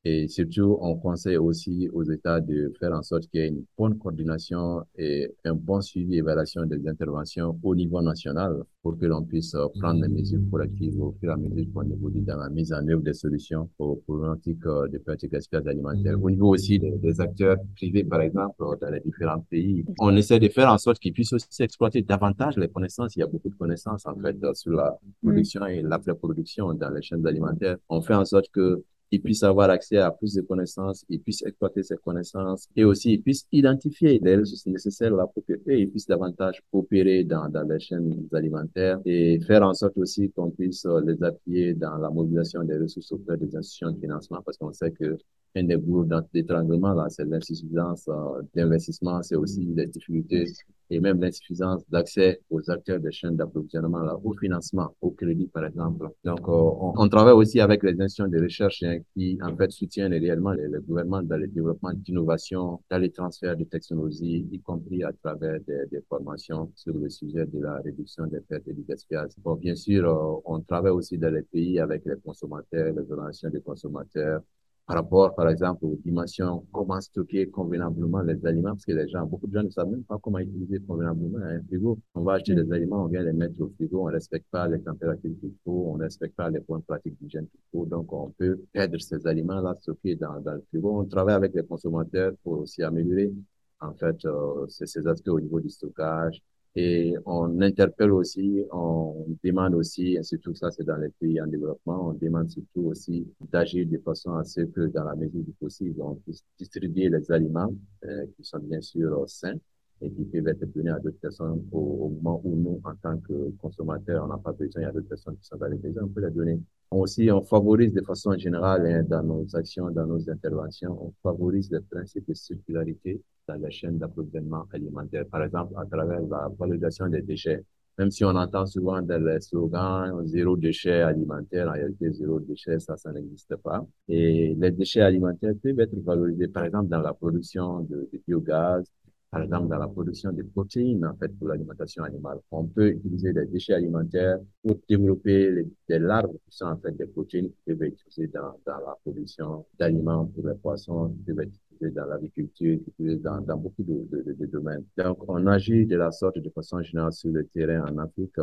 Et 0.05 0.27
surtout, 0.27 0.77
on 0.81 0.95
conseille 0.95 1.37
aussi 1.37 1.87
aux 1.93 2.03
États 2.03 2.41
de 2.41 2.73
faire 2.77 2.91
en 2.91 3.01
sorte 3.01 3.27
qu'il 3.27 3.39
y 3.39 3.43
ait 3.45 3.47
une 3.47 3.63
bonne 3.77 3.97
coordination 3.97 4.83
et 4.97 5.33
un 5.45 5.53
bon 5.53 5.79
suivi 5.79 6.15
et 6.15 6.17
évaluation 6.17 6.65
des 6.65 6.85
interventions 6.89 7.57
au 7.63 7.73
niveau 7.73 8.01
national 8.01 8.63
pour 8.81 8.97
que 8.97 9.05
l'on 9.05 9.23
puisse 9.23 9.55
euh, 9.55 9.65
prendre 9.79 10.01
des 10.01 10.09
mesures 10.09 10.41
collectives 10.51 11.01
au 11.01 11.15
fur 11.21 11.29
et 11.29 11.33
à 11.33 11.37
mesure 11.37 11.65
qu'on 11.73 11.89
évolue 11.89 12.19
dans 12.19 12.35
la 12.35 12.49
mise 12.49 12.73
en 12.73 12.85
œuvre 12.89 13.01
des 13.01 13.13
solutions 13.13 13.69
aux 13.79 13.95
problématiques 13.95 14.65
euh, 14.65 14.89
de 14.89 14.97
pratiques 14.97 15.31
gaspillage 15.31 15.67
alimentaire. 15.67 16.21
Au 16.21 16.29
niveau 16.29 16.49
aussi 16.49 16.79
des, 16.79 16.91
des, 16.91 17.21
acteurs 17.21 17.55
privés, 17.77 18.03
par 18.03 18.19
exemple, 18.19 18.61
dans 18.81 18.89
les 18.89 18.99
différents 18.99 19.39
pays, 19.49 19.85
on 19.99 20.13
essaie 20.17 20.39
de 20.39 20.49
faire 20.49 20.69
en 20.69 20.77
sorte 20.77 20.99
qu'ils 20.99 21.13
puissent 21.13 21.31
aussi 21.31 21.63
exploiter 21.63 22.01
davantage 22.01 22.57
les 22.57 22.67
connaissances. 22.67 23.15
Il 23.15 23.19
y 23.19 23.23
a 23.23 23.27
beaucoup 23.27 23.49
de 23.49 23.55
connaissances, 23.55 24.05
en 24.05 24.15
fait, 24.15 24.35
sur 24.53 24.73
la 24.73 24.97
production 25.21 25.65
et 25.65 25.81
l'après-production 25.81 26.73
dans 26.73 26.89
les 26.89 27.01
chaînes 27.01 27.25
alimentaires. 27.25 27.77
On 27.87 28.01
fait 28.01 28.15
en 28.15 28.25
sorte 28.25 28.49
que 28.51 28.83
ils 29.13 29.21
puissent 29.21 29.43
avoir 29.43 29.69
accès 29.69 29.97
à 29.97 30.09
plus 30.09 30.33
de 30.33 30.41
connaissances, 30.41 31.05
ils 31.07 31.19
puissent 31.19 31.43
exploiter 31.45 31.83
ces 31.83 31.97
connaissances 31.97 32.67
et 32.75 32.83
aussi 32.83 33.13
ils 33.13 33.21
puissent 33.21 33.47
identifier 33.51 34.19
les 34.23 34.37
ressources 34.37 34.65
nécessaires 34.65 35.13
à 35.13 35.17
la 35.17 35.27
propriété, 35.27 35.81
ils 35.81 35.89
puissent 35.89 36.07
davantage 36.07 36.63
opérer 36.71 37.23
dans, 37.23 37.47
dans 37.47 37.61
les 37.61 37.79
chaînes 37.79 38.27
alimentaires 38.33 38.99
et 39.05 39.39
faire 39.41 39.61
en 39.61 39.75
sorte 39.75 39.97
aussi 39.97 40.31
qu'on 40.31 40.49
puisse 40.49 40.85
euh, 40.85 40.99
les 41.05 41.21
appuyer 41.23 41.75
dans 41.75 41.97
la 41.97 42.09
mobilisation 42.09 42.63
des 42.63 42.77
ressources 42.79 43.11
auprès 43.11 43.37
des 43.37 43.55
institutions 43.55 43.91
de 43.91 43.99
financement 43.99 44.41
parce 44.43 44.57
qu'on 44.57 44.73
sait 44.73 44.91
que 44.91 45.15
un 45.55 45.63
des 45.63 45.77
gros 45.77 46.05
d'étranglement, 46.33 46.93
là, 46.93 47.07
c'est 47.09 47.25
l'insuffisance 47.25 48.07
euh, 48.07 48.41
d'investissement, 48.55 49.21
c'est 49.21 49.35
aussi 49.35 49.61
les 49.75 49.87
difficultés 49.87 50.45
et 50.89 50.99
même 50.99 51.19
l'insuffisance 51.21 51.83
d'accès 51.89 52.41
aux 52.49 52.69
acteurs 52.69 52.99
des 52.99 53.11
chaînes 53.11 53.35
d'approvisionnement, 53.35 53.99
là, 53.99 54.17
au 54.23 54.33
financement, 54.33 54.95
au 55.01 55.11
crédit, 55.11 55.47
par 55.47 55.65
exemple. 55.65 56.09
Donc, 56.23 56.41
euh, 56.47 56.51
on, 56.51 56.93
on, 56.97 57.09
travaille 57.09 57.33
aussi 57.33 57.59
avec 57.59 57.83
les 57.83 57.93
institutions 57.93 58.27
de 58.27 58.41
recherche 58.41 58.83
hein, 58.83 58.99
qui, 59.15 59.37
en 59.41 59.55
fait, 59.55 59.71
soutiennent 59.71 60.13
réellement 60.13 60.51
les, 60.51 60.67
les 60.67 60.79
gouvernements 60.79 61.23
dans 61.23 61.37
le 61.37 61.47
développement 61.47 61.93
d'innovation, 61.93 62.81
dans 62.89 62.97
les 62.97 63.11
transferts 63.11 63.57
de 63.57 63.63
technologies, 63.63 64.47
y 64.51 64.59
compris 64.59 65.03
à 65.03 65.11
travers 65.13 65.59
des, 65.61 65.85
des, 65.91 66.01
formations 66.09 66.71
sur 66.75 66.93
le 66.95 67.09
sujet 67.09 67.45
de 67.45 67.59
la 67.61 67.77
réduction 67.77 68.27
des 68.27 68.41
pertes 68.41 68.67
et 68.67 68.73
du 68.73 68.83
gaspillage. 68.83 69.31
Bon, 69.43 69.55
bien 69.55 69.75
sûr, 69.75 70.07
euh, 70.07 70.41
on 70.45 70.59
travaille 70.61 70.91
aussi 70.91 71.17
dans 71.17 71.33
les 71.33 71.43
pays 71.43 71.79
avec 71.79 72.03
les 72.05 72.15
consommateurs, 72.23 72.93
les 72.93 73.11
organisations 73.11 73.49
des 73.49 73.61
consommateurs, 73.61 74.41
par 74.85 74.97
rapport, 74.97 75.33
par 75.33 75.49
exemple, 75.49 75.85
aux 75.85 75.97
dimensions, 76.03 76.65
comment 76.73 76.99
stocker 76.99 77.49
convenablement 77.49 78.21
les 78.21 78.45
aliments, 78.45 78.71
parce 78.71 78.85
que 78.85 78.91
les 78.91 79.07
gens, 79.07 79.25
beaucoup 79.25 79.47
de 79.47 79.53
gens 79.53 79.63
ne 79.63 79.69
savent 79.69 79.89
même 79.89 80.03
pas 80.03 80.17
comment 80.21 80.39
utiliser 80.39 80.79
convenablement 80.81 81.39
un 81.39 81.61
frigo. 81.63 81.97
On 82.15 82.21
va 82.21 82.33
acheter 82.33 82.53
des 82.53 82.69
aliments, 82.71 83.05
on 83.05 83.07
vient 83.07 83.23
les 83.23 83.31
mettre 83.31 83.61
au 83.61 83.69
frigo, 83.75 84.01
on 84.03 84.07
ne 84.07 84.13
respecte 84.13 84.45
pas 84.51 84.67
les 84.67 84.81
températures 84.81 85.31
qu'il 85.39 85.53
faut, 85.63 85.85
on 85.89 85.97
ne 85.97 86.03
respecte 86.03 86.35
pas 86.35 86.49
les 86.49 86.59
bonnes 86.59 86.81
pratiques 86.83 87.17
d'hygiène 87.21 87.47
qu'il 87.47 87.61
faut, 87.71 87.85
donc 87.85 88.11
on 88.11 88.29
peut 88.31 88.59
perdre 88.73 88.99
ces 88.99 89.25
aliments-là 89.25 89.75
stockés 89.79 90.15
dans, 90.15 90.41
dans 90.41 90.53
le 90.55 90.63
frigo. 90.69 90.99
On 90.99 91.05
travaille 91.05 91.35
avec 91.35 91.53
les 91.53 91.63
consommateurs 91.63 92.33
pour 92.43 92.59
aussi 92.59 92.83
améliorer, 92.83 93.31
en 93.79 93.93
fait, 93.93 94.17
euh, 94.25 94.67
ces 94.67 95.07
aspects 95.07 95.29
au 95.29 95.39
niveau 95.39 95.61
du 95.61 95.69
stockage, 95.69 96.41
et 96.75 97.13
on 97.25 97.61
interpelle 97.61 98.11
aussi, 98.11 98.63
on 98.71 99.25
demande 99.43 99.75
aussi, 99.75 100.15
et 100.15 100.23
surtout 100.23 100.55
ça 100.55 100.71
c'est 100.71 100.83
dans 100.83 100.97
les 100.97 101.09
pays 101.09 101.39
en 101.39 101.47
développement, 101.47 102.09
on 102.09 102.13
demande 102.13 102.49
surtout 102.49 102.87
aussi 102.87 103.27
d'agir 103.51 103.87
de 103.87 103.97
façon 103.99 104.33
à 104.35 104.43
ce 104.43 104.61
que 104.61 104.87
dans 104.87 105.03
la 105.03 105.15
mesure 105.15 105.43
du 105.43 105.51
possible, 105.53 106.01
on 106.01 106.15
puisse 106.15 106.43
distribuer 106.57 107.09
les 107.09 107.31
aliments 107.31 107.73
euh, 108.05 108.25
qui 108.35 108.43
sont 108.43 108.59
bien 108.59 108.81
sûr 108.81 109.23
sains 109.27 109.55
et 110.01 110.09
qui 110.11 110.25
peuvent 110.25 110.47
être 110.47 110.65
donnés 110.73 110.89
à 110.89 110.99
d'autres 110.99 111.19
personnes 111.19 111.63
au, 111.71 111.79
au, 111.79 112.09
moment 112.09 112.41
où 112.43 112.55
nous, 112.55 112.81
en 112.83 112.95
tant 112.95 113.17
que 113.19 113.51
consommateurs, 113.61 114.25
on 114.25 114.27
n'a 114.27 114.37
pas 114.37 114.51
besoin, 114.51 114.81
il 114.81 114.85
y 114.85 114.87
a 114.87 114.91
d'autres 114.91 115.07
personnes 115.07 115.37
qui 115.37 115.45
sont 115.45 115.57
dans 115.57 115.67
les 115.67 115.77
maisons, 115.77 116.01
on 116.03 116.07
peut 116.09 116.25
les 116.25 116.31
donner. 116.31 116.59
Aussi, 116.95 117.31
on 117.31 117.41
favorise 117.41 117.91
de 117.93 118.01
façon 118.01 118.37
générale 118.37 118.85
hein, 118.85 119.03
dans 119.07 119.23
nos 119.23 119.45
actions, 119.55 119.89
dans 119.89 120.05
nos 120.05 120.29
interventions, 120.29 120.95
on 121.01 121.13
favorise 121.23 121.71
les 121.71 121.79
principes 121.81 122.27
de 122.27 122.35
circularité 122.35 123.19
dans 123.47 123.55
la 123.55 123.69
chaîne 123.71 123.97
d'approvisionnement 123.97 124.65
alimentaire, 124.71 125.25
par 125.27 125.43
exemple 125.43 125.73
à 125.75 125.85
travers 125.85 126.21
la 126.21 126.49
valorisation 126.57 127.07
des 127.07 127.21
déchets. 127.21 127.63
Même 127.97 128.11
si 128.11 128.23
on 128.23 128.29
entend 128.35 128.65
souvent 128.65 129.01
dans 129.01 129.23
les 129.23 129.39
slogans 129.41 130.25
zéro 130.27 130.55
déchet 130.55 131.01
alimentaire, 131.01 131.67
en 131.67 131.73
réalité 131.73 132.11
zéro 132.11 132.39
déchet, 132.39 132.79
ça, 132.79 132.95
ça 132.95 133.11
n'existe 133.11 133.55
pas. 133.57 133.85
Et 134.07 134.55
les 134.55 134.71
déchets 134.71 135.01
alimentaires 135.01 135.53
peuvent 135.61 135.79
être 135.79 135.95
valorisés, 136.03 136.47
par 136.47 136.65
exemple, 136.65 136.89
dans 136.89 137.01
la 137.01 137.13
production 137.13 137.81
de 137.81 138.09
biogaz, 138.27 138.85
par 139.33 139.41
exemple, 139.41 139.67
dans 139.67 139.79
la 139.79 139.87
production 139.87 140.31
de 140.31 140.43
protéines, 140.43 141.03
en 141.07 141.15
fait, 141.15 141.29
pour 141.39 141.47
l'alimentation 141.47 142.03
animale. 142.03 142.37
On 142.51 142.65
peut 142.65 142.89
utiliser 142.89 143.33
des 143.33 143.47
déchets 143.47 143.73
alimentaires 143.73 144.37
pour 144.61 144.77
développer 144.87 145.65
des 145.89 145.97
larves 145.97 146.33
qui 146.47 146.55
sont 146.55 146.67
en 146.67 146.77
fait 146.77 146.95
des 146.95 147.07
protéines 147.07 147.49
qui 147.49 147.55
peuvent 147.65 147.81
être 147.81 147.99
utilisées 148.05 148.31
dans, 148.31 148.59
dans 148.63 148.77
la 148.77 148.95
production 149.03 149.65
d'aliments 149.79 150.27
pour 150.27 150.47
les 150.47 150.53
poissons, 150.53 151.09
qui 151.09 151.23
peuvent 151.23 151.39
être 151.39 151.55
utilisées 151.71 151.95
dans 151.95 152.05
l'agriculture, 152.05 152.77
qui 152.85 152.91
peuvent 152.91 153.07
être 153.15 153.21
dans, 153.23 153.41
dans 153.41 153.57
beaucoup 153.57 153.81
de, 153.81 154.07
de, 154.11 154.33
de, 154.33 154.45
domaines. 154.45 154.85
Donc, 154.99 155.27
on 155.27 155.47
agit 155.47 155.87
de 155.87 155.95
la 155.95 156.11
sorte 156.11 156.37
de 156.37 156.49
façon 156.51 156.83
générale 156.83 157.13
sur 157.13 157.31
le 157.31 157.43
terrain 157.47 157.91
en 157.91 157.97
Afrique. 157.97 158.37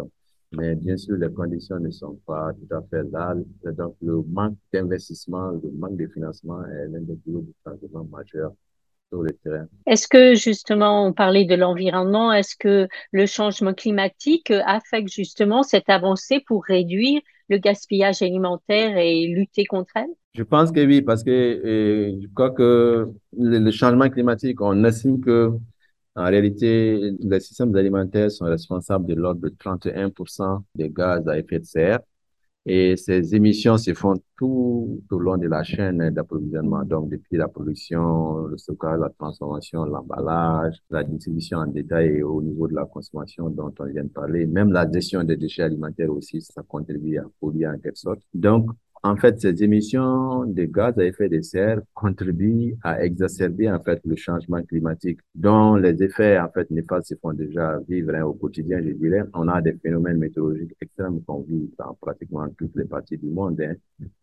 Mais 0.50 0.75
bien 0.75 0.97
sûr, 0.97 1.16
les 1.16 1.32
conditions 1.32 1.78
ne 1.78 1.92
sont 1.92 2.18
pas 2.26 2.52
tout 2.52 2.75
à 2.75 2.82
fait 2.82 3.04
là. 3.12 3.37
Donc, 3.78 3.94
le 4.02 4.23
manque 4.23 4.56
d'investissement, 4.73 5.52
le 5.52 5.70
manque 5.70 5.99
de 5.99 6.09
financement 6.09 6.64
est 6.66 6.88
l'un 6.88 7.00
des 7.02 7.16
gros 7.25 7.47
changements 7.64 8.04
majeurs 8.06 8.52
est-ce 9.87 10.07
que 10.09 10.35
justement, 10.35 11.07
on 11.07 11.12
parlait 11.12 11.45
de 11.45 11.55
l'environnement, 11.55 12.33
est-ce 12.33 12.55
que 12.57 12.88
le 13.12 13.26
changement 13.26 13.75
climatique 13.75 14.50
affecte 14.50 15.12
justement 15.12 15.62
cette 15.62 15.88
avancée 15.88 16.43
pour 16.47 16.64
réduire 16.64 17.21
le 17.49 17.59
gaspillage 17.59 18.23
alimentaire 18.23 18.97
et 18.97 19.26
lutter 19.26 19.64
contre 19.64 19.93
elle? 19.97 20.11
Je 20.35 20.45
pense 20.45 20.71
que 20.71 20.85
oui, 20.87 21.02
parce 21.02 21.25
que 21.25 21.31
je 22.23 22.26
crois 22.35 22.50
que 22.50 23.09
le, 23.37 23.59
le, 23.59 23.71
changement 23.73 24.09
climatique, 24.09 24.61
on 24.61 24.85
estime 24.85 25.21
que 25.21 25.50
en 26.17 26.25
réalité, 26.25 27.12
les 27.21 27.40
systèmes 27.40 27.75
alimentaires 27.76 28.31
sont 28.31 28.45
responsables 28.45 29.07
de 29.07 29.14
l'ordre 29.14 29.40
de 29.40 29.49
31% 29.49 30.62
des 30.75 30.90
gaz 30.90 31.26
à 31.29 31.38
effet 31.38 31.61
de 31.61 31.64
serre. 31.64 32.00
Et 32.67 32.97
ces 32.97 33.35
émissions 33.35 33.79
se 33.79 33.95
font 33.95 34.14
tout 34.37 35.02
au 35.11 35.19
long 35.19 35.38
de 35.38 35.49
la 35.49 35.62
chaîne 35.62 36.11
d'approvisionnement, 36.11 36.85
donc 36.85 37.09
depuis 37.09 37.38
la 37.38 37.49
production, 37.49 38.47
le 38.47 38.59
stockage, 38.59 39.00
la 39.00 39.09
transformation, 39.09 39.85
l'emballage, 39.85 40.76
la 40.90 41.02
distribution 41.02 41.59
en 41.59 41.67
détail 41.67 42.19
et 42.19 42.23
au 42.23 42.43
niveau 42.43 42.69
de 42.69 42.75
la 42.75 42.85
consommation 42.85 43.49
dont 43.49 43.73
on 43.79 43.85
vient 43.87 44.05
de 44.05 44.11
parler. 44.11 44.47
Même 44.47 44.73
la 44.73 44.90
gestion 44.90 45.25
des 45.25 45.37
déchets 45.37 45.62
alimentaires 45.62 46.11
aussi, 46.12 46.43
ça 46.43 46.62
contribue 46.62 47.17
à 47.17 47.25
polluer 47.40 47.67
en 47.67 47.79
quelque 47.79 47.99
sorte. 47.99 48.21
Donc, 48.35 48.71
en 49.02 49.16
fait, 49.16 49.40
ces 49.40 49.62
émissions 49.62 50.45
de 50.45 50.64
gaz 50.64 50.99
à 50.99 51.04
effet 51.04 51.28
de 51.30 51.40
serre 51.40 51.80
contribuent 51.95 52.76
à 52.83 53.02
exacerber 53.02 53.71
en 53.71 53.80
fait 53.83 54.00
le 54.04 54.14
changement 54.14 54.62
climatique, 54.62 55.21
dont 55.35 55.76
les 55.76 56.02
effets 56.02 56.38
en 56.38 56.50
fait 56.50 56.71
néfastes 56.71 57.09
se 57.09 57.14
font 57.14 57.33
déjà 57.33 57.78
vivre 57.88 58.14
hein, 58.14 58.25
au 58.25 58.35
quotidien. 58.35 58.78
Je 58.83 58.90
dirais, 58.90 59.23
on 59.33 59.49
a 59.49 59.62
des 59.62 59.73
phénomènes 59.73 60.19
météorologiques 60.19 60.76
extrêmes 60.83 61.23
qu'on 61.25 61.40
vit 61.40 61.71
dans 61.78 61.95
pratiquement 61.95 62.47
toutes 62.59 62.76
les 62.76 62.85
parties 62.85 63.16
du 63.16 63.28
monde. 63.30 63.59
Hein. 63.62 63.75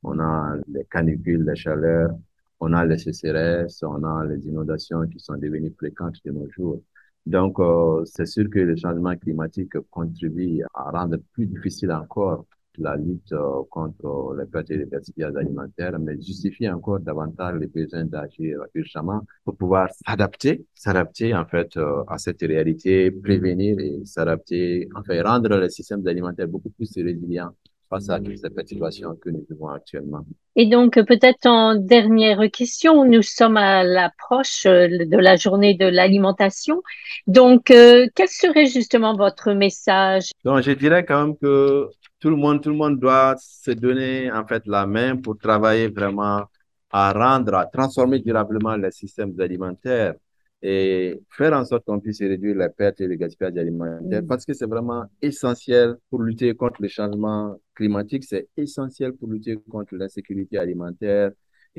On 0.03 0.19
a 0.19 0.55
les 0.71 0.85
canicules, 0.85 1.43
les 1.43 1.55
chaleurs, 1.55 2.11
on 2.59 2.71
a 2.73 2.85
les 2.85 2.99
sécheresses, 2.99 3.81
on 3.81 4.03
a 4.03 4.25
les 4.25 4.47
inondations 4.47 5.07
qui 5.07 5.19
sont 5.19 5.37
devenues 5.37 5.73
fréquentes 5.75 6.17
de 6.23 6.31
nos 6.31 6.49
jours. 6.51 6.81
Donc, 7.25 7.59
euh, 7.59 8.05
c'est 8.05 8.25
sûr 8.27 8.49
que 8.49 8.59
le 8.59 8.75
changement 8.75 9.15
climatique 9.17 9.73
contribue 9.89 10.61
à 10.73 10.91
rendre 10.91 11.17
plus 11.33 11.47
difficile 11.47 11.91
encore 11.91 12.45
la 12.77 12.95
lutte 12.95 13.31
euh, 13.31 13.63
contre 13.69 14.35
les 14.37 14.45
pertes 14.45 14.71
et 14.71 14.77
les 14.77 14.85
gaspillages 14.87 15.35
alimentaires, 15.35 15.97
mais 15.99 16.15
justifie 16.15 16.69
encore 16.69 16.99
davantage 16.99 17.55
les 17.59 17.67
besoins 17.67 18.05
d'agir 18.05 18.59
urgemment 18.73 19.21
pour 19.43 19.55
pouvoir 19.55 19.89
s'adapter, 20.05 20.65
s'adapter 20.75 21.35
en 21.35 21.45
fait 21.45 21.75
euh, 21.77 22.03
à 22.07 22.17
cette 22.17 22.41
réalité, 22.41 23.11
prévenir 23.11 23.79
et 23.79 24.01
s'adapter, 24.05 24.87
enfin 24.95 25.21
rendre 25.23 25.57
les 25.57 25.69
systèmes 25.69 26.05
alimentaires 26.07 26.47
beaucoup 26.47 26.69
plus 26.69 26.91
résilients 26.97 27.51
face 27.89 28.09
à 28.09 28.19
toute 28.19 28.37
cette 28.37 28.67
situation 28.67 29.15
que 29.15 29.29
nous 29.29 29.45
vivons 29.49 29.69
actuellement. 29.69 30.25
Et 30.55 30.65
donc, 30.65 30.93
peut-être 30.95 31.45
en 31.45 31.75
dernière 31.75 32.41
question, 32.51 33.05
nous 33.05 33.21
sommes 33.21 33.57
à 33.57 33.83
l'approche 33.83 34.65
euh, 34.65 34.87
de 34.87 35.17
la 35.17 35.35
journée 35.35 35.75
de 35.75 35.85
l'alimentation. 35.85 36.81
Donc, 37.27 37.71
euh, 37.71 38.07
quel 38.15 38.27
serait 38.27 38.65
justement 38.65 39.15
votre 39.15 39.51
message? 39.53 40.31
Donc, 40.43 40.63
je 40.63 40.71
dirais 40.71 41.05
quand 41.05 41.27
même 41.27 41.37
que 41.37 41.89
tout 42.27 42.35
le 42.35 42.35
monde, 42.37 42.61
tout 42.61 42.69
le 42.69 42.75
monde 42.75 42.99
doit 42.99 43.35
se 43.39 43.71
donner 43.71 44.31
en 44.31 44.45
fait 44.45 44.63
la 44.67 44.85
main 44.85 45.15
pour 45.17 45.37
travailler 45.37 45.87
vraiment 45.89 46.45
à 46.91 47.13
rendre, 47.13 47.55
à 47.55 47.65
transformer 47.65 48.19
durablement 48.19 48.75
les 48.75 48.91
systèmes 48.91 49.33
alimentaires. 49.39 50.15
et 50.61 51.21
faire 51.29 51.53
en 51.53 51.63
sorte 51.65 51.85
qu'on 51.85 51.99
puisse 51.99 52.19
réduire 52.19 52.55
la 52.57 52.69
perte 52.69 52.99
et 53.01 53.07
le 53.07 53.15
gaspillage 53.15 53.55
alimentaire 53.57 54.23
Mm. 54.23 54.27
parce 54.27 54.43
que 54.45 54.53
c'est 54.53 54.65
vraiment 54.65 55.05
essentiel 55.21 55.95
pour 56.09 56.21
lutter 56.23 56.55
contre 56.55 56.81
le 56.81 56.87
changement 56.87 57.55
climatique, 57.75 58.23
c'est 58.23 58.47
essentiel 58.57 59.13
pour 59.13 59.27
lutter 59.29 59.55
contre 59.69 59.95
l'insécurité 59.95 60.57
alimentaire 60.57 61.31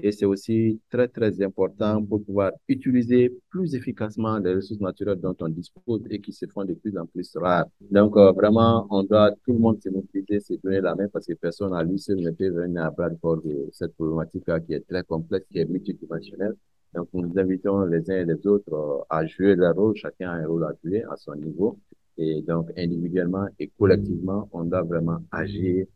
et 0.03 0.13
c'est 0.13 0.25
aussi 0.25 0.81
très, 0.91 1.09
très 1.09 1.43
important 1.43 2.05
pour 2.05 2.25
pouvoir 2.25 2.53
utiliser 2.69 3.33
plus 3.51 3.75
efficacement 3.75 4.39
les 4.39 4.55
ressources 4.55 4.81
naturelles 4.81 5.21
dont 5.21 5.37
on 5.41 5.49
dispose 5.49 6.03
et 6.11 6.21
qui 6.21 6.33
se 6.33 6.47
font 6.47 6.65
de 6.65 6.75
plus 6.75 6.97
en 6.99 7.07
plus 7.07 7.31
rares. 7.37 7.67
Donc, 7.91 8.17
euh, 8.17 8.33
vraiment, 8.33 8.87
on 8.91 9.03
doit 9.03 9.33
tout 9.45 9.53
le 9.53 9.59
monde 9.59 9.81
se 9.83 9.89
mobiliser, 9.89 10.41
se 10.41 10.55
donner 10.63 10.81
la 10.81 10.95
main 10.95 11.09
parce 11.13 11.27
que 11.27 11.35
personne 11.35 11.75
à 11.75 11.83
lui 11.83 11.99
seul 11.99 12.17
ne 12.21 12.31
peut 12.31 12.49
venir 12.49 12.85
à 12.85 12.91
bras 12.91 13.11
de 13.11 13.17
corps 13.17 13.43
de 13.43 13.69
cette 13.73 13.95
problématique-là 13.95 14.61
qui 14.61 14.75
est 14.75 14.87
très 14.89 15.03
complexe, 15.05 15.47
qui 15.51 15.59
est 15.59 15.65
multidimensionnelle. 15.65 16.55
Donc, 16.95 17.09
nous 17.13 17.39
invitons 17.39 17.85
les 17.85 18.11
uns 18.11 18.21
et 18.23 18.25
les 18.25 18.47
autres 18.47 18.73
euh, 18.73 19.03
à 19.11 19.27
jouer 19.27 19.55
leur 19.57 19.75
rôle. 19.75 19.95
Chacun 19.97 20.31
a 20.31 20.35
un 20.35 20.47
rôle 20.47 20.65
à 20.65 20.73
jouer 20.83 21.03
à 21.11 21.17
son 21.17 21.35
niveau. 21.35 21.79
Et 22.17 22.43
donc, 22.43 22.71
individuellement 22.77 23.47
et 23.59 23.69
collectivement, 23.79 24.49
on 24.53 24.65
doit 24.65 24.83
vraiment 24.83 25.19
agir 25.31 25.87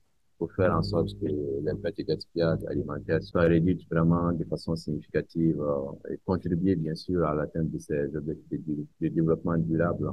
pour 0.42 0.52
faire 0.54 0.74
en 0.76 0.82
sorte 0.82 1.10
que 1.20 1.26
l'impact 1.62 1.98
du 1.98 2.04
gaspillage 2.04 2.58
alimentaire 2.68 3.22
soit 3.22 3.42
réduit 3.42 3.86
vraiment 3.88 4.32
de 4.32 4.42
façon 4.46 4.74
significative 4.74 5.60
euh, 5.62 6.12
et 6.12 6.18
contribuer, 6.26 6.74
bien 6.74 6.96
sûr, 6.96 7.24
à 7.24 7.32
l'atteinte 7.32 7.70
de 7.70 7.78
ces 7.78 8.16
objectifs 8.16 8.60
de, 8.66 8.84
de 9.00 9.08
développement 9.08 9.56
durable 9.56 10.10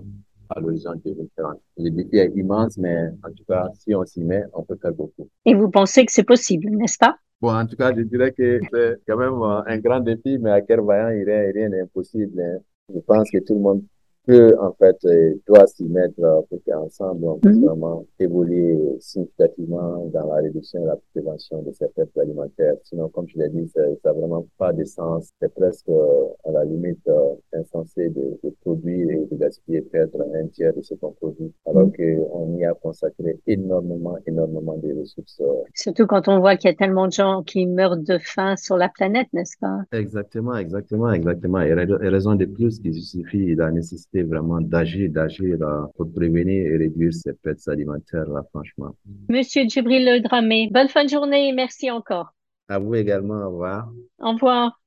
à 0.50 0.59
l'horizon 0.59 0.93
2030. 1.03 1.57
Le 1.77 1.89
défi 1.89 2.17
est 2.17 2.31
immense, 2.36 2.77
mais 2.77 3.07
en 3.24 3.31
tout 3.36 3.43
cas, 3.48 3.69
si 3.74 3.95
on 3.95 4.05
s'y 4.05 4.21
met, 4.24 4.43
on 4.53 4.62
peut 4.62 4.77
faire 4.79 4.93
beaucoup. 4.93 5.27
Et 5.45 5.55
vous 5.55 5.71
pensez 5.71 6.05
que 6.05 6.12
c'est 6.12 6.24
possible, 6.24 6.69
n'est-ce 6.77 7.00
pas? 7.00 7.15
Bon, 7.41 7.51
en 7.51 7.65
tout 7.65 7.75
cas, 7.75 7.91
je 7.95 8.01
dirais 8.01 8.31
que 8.31 8.59
c'est 8.71 8.98
quand 9.07 9.17
même 9.17 9.33
euh, 9.41 9.63
un 9.65 9.79
grand 9.79 10.00
défi, 10.00 10.38
mais 10.38 10.51
à 10.51 10.62
quel 10.62 10.81
vaillant 10.81 11.25
rien, 11.25 11.51
rien 11.55 11.69
n'est 11.69 11.81
impossible. 11.81 12.39
hein. 12.39 12.59
Je 12.93 13.00
pense 13.00 13.31
que 13.31 13.39
tout 13.39 13.55
le 13.55 13.62
monde 13.62 13.83
peut, 14.29 14.55
en 14.59 14.74
fait, 14.74 14.98
euh, 15.05 15.33
doit 15.48 15.65
s'y 15.67 15.86
mettre 15.86 16.13
euh, 16.24 16.41
pour 16.50 16.59
qu'ensemble, 16.65 17.25
on 17.25 17.39
puisse 17.39 17.57
Mhm. 17.57 17.65
vraiment 17.65 18.05
évoluer 18.19 18.77
significativement 19.00 20.05
dans 20.13 20.27
la 20.27 20.36
réduction 20.41 20.83
et 20.83 20.86
la 20.88 20.98
prévention 21.13 21.62
de 21.63 21.71
ces 21.71 21.88
pertes 21.89 22.17
alimentaires. 22.17 22.75
Sinon, 22.83 23.09
comme 23.09 23.27
je 23.27 23.38
l'ai 23.39 23.50
dit, 23.50 23.67
ça 23.69 23.81
n'a 24.05 24.13
vraiment 24.13 24.45
pas 24.57 24.74
de 24.74 24.83
sens. 24.86 25.29
C'est 25.41 25.53
presque, 25.53 25.89
euh, 25.89 26.27
à 26.45 26.51
la 26.51 26.65
limite, 26.65 27.07
euh, 27.07 27.33
insensé 27.53 28.10
de, 28.10 28.39
de 28.44 28.50
produire 28.62 29.10
et 29.10 29.25
de 29.32 29.36
gaspiller 29.38 29.82
peut-être 29.82 30.15
un 30.36 30.48
tiers 30.48 30.74
de 30.74 30.82
ce 30.82 30.94
qu'on 30.96 31.12
produit, 31.13 31.51
alors 31.65 31.88
Mm. 31.88 31.91
qu'on 32.22 32.58
y 32.58 32.65
a 32.65 32.74
consacré 32.74 33.39
énormément, 33.48 34.18
énormément 34.27 34.77
de 34.77 35.00
ressources 35.00 35.39
euh, 35.41 35.63
Surtout 35.75 36.08
quand 36.08 36.27
on 36.27 36.39
voit 36.39 36.58
qu'il 36.58 36.70
y 36.70 36.74
a 36.74 36.75
tellement 36.75 37.08
de 37.08 37.12
gens 37.13 37.44
qui 37.44 37.65
meurent 37.65 37.98
de 37.98 38.18
faim 38.18 38.56
sur 38.56 38.77
la 38.77 38.89
planète, 38.89 39.27
n'est-ce 39.34 39.58
pas? 39.60 39.79
Exactement, 39.91 40.56
exactement, 40.56 41.12
exactement. 41.12 41.62
Et 41.62 41.74
ra- 41.74 41.84
et 41.84 42.10
raison 42.10 42.36
de 42.36 42.46
plus 42.46 42.79
qui 42.79 42.94
justifie 42.94 43.56
la 43.56 43.72
nécessité 43.72 44.24
vraiment 44.24 44.62
d'agir, 44.62 45.10
d'agir 45.12 45.58
euh, 45.62 45.86
pour 45.98 46.12
prévenir 46.12 46.72
et 46.72 46.77
réduire 46.77 47.13
ces 47.13 47.34
pertes 47.34 47.68
alimentaires, 47.68 48.29
là, 48.29 48.44
franchement. 48.51 48.94
Monsieur 49.29 49.63
Djibril 49.68 50.06
Le 50.06 50.20
Dramé, 50.22 50.70
bonne 50.72 50.89
fin 50.89 51.03
de 51.06 51.10
journée 51.10 51.50
et 51.50 51.53
merci 51.53 51.89
encore. 51.91 52.34
À 52.68 52.79
vous 52.79 52.96
également, 52.96 53.41
au 53.44 53.50
revoir. 53.50 53.91
Au 54.20 54.32
revoir. 54.34 54.78